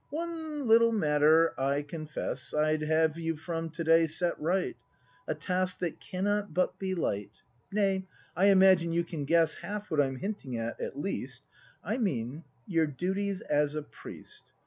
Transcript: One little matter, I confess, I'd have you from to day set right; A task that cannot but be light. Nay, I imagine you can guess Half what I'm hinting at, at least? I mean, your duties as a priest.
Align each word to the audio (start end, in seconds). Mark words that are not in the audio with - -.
One 0.09 0.67
little 0.67 0.91
matter, 0.91 1.53
I 1.61 1.83
confess, 1.83 2.55
I'd 2.55 2.81
have 2.81 3.19
you 3.19 3.35
from 3.35 3.69
to 3.69 3.83
day 3.83 4.07
set 4.07 4.33
right; 4.41 4.75
A 5.27 5.35
task 5.35 5.77
that 5.77 5.99
cannot 5.99 6.55
but 6.55 6.79
be 6.79 6.95
light. 6.95 7.29
Nay, 7.71 8.07
I 8.35 8.45
imagine 8.47 8.93
you 8.93 9.03
can 9.03 9.25
guess 9.25 9.53
Half 9.53 9.91
what 9.91 10.01
I'm 10.01 10.15
hinting 10.15 10.57
at, 10.57 10.81
at 10.81 10.97
least? 10.97 11.43
I 11.83 11.99
mean, 11.99 12.43
your 12.65 12.87
duties 12.87 13.41
as 13.41 13.75
a 13.75 13.83
priest. 13.83 14.41